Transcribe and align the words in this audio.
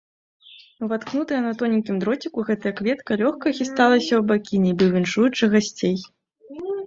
Уваткнутая 0.85 1.41
на 1.47 1.51
тоненькім 1.59 1.99
дроціку, 2.03 2.45
гэтая 2.47 2.71
кветка 2.79 3.11
лёгка 3.21 3.47
хісталася 3.59 4.13
ў 4.21 4.21
бакі, 4.33 4.55
нібы 4.65 4.85
віншуючы 4.95 5.43
гасцей. 5.55 5.97